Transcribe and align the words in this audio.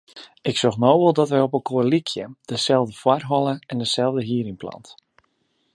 Ik 0.49 0.55
sjoch 0.57 0.77
no 0.83 0.91
wol 1.01 1.13
dat 1.17 1.31
wy 1.33 1.39
opelkoar 1.45 1.87
lykje; 1.93 2.25
deselde 2.49 2.93
foarholle 3.03 3.55
en 3.71 3.77
deselde 3.83 4.21
hierynplant. 4.29 4.87